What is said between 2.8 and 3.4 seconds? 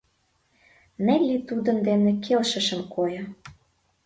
койо.